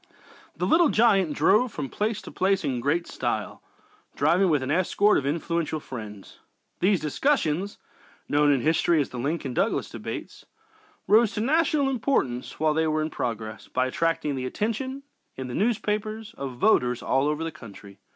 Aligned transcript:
"The 0.57 0.65
Little 0.65 0.89
Giant" 0.89 1.33
drove 1.33 1.71
from 1.71 1.87
place 1.87 2.23
to 2.23 2.31
place 2.31 2.63
in 2.63 2.79
great 2.79 3.05
style, 3.05 3.61
traveling 4.15 4.49
with 4.49 4.63
an 4.63 4.71
escort 4.71 5.15
of 5.19 5.27
influential 5.27 5.79
friends. 5.79 6.39
These 6.79 6.99
discussions, 6.99 7.77
known 8.27 8.51
in 8.51 8.61
history 8.61 8.99
as 8.99 9.09
the 9.11 9.19
"Lincoln 9.19 9.53
Douglas 9.53 9.91
Debates," 9.91 10.43
rose 11.07 11.33
to 11.33 11.41
national 11.41 11.87
importance 11.87 12.59
while 12.59 12.73
they 12.73 12.87
were 12.87 13.03
in 13.03 13.11
progress, 13.11 13.67
by 13.67 13.85
attracting 13.85 14.33
the 14.33 14.47
attention, 14.47 15.03
in 15.35 15.45
the 15.49 15.53
newspapers, 15.53 16.33
of 16.35 16.55
voters 16.57 17.03
all 17.03 17.27
over 17.27 17.43
the 17.43 17.51
country. 17.51 17.99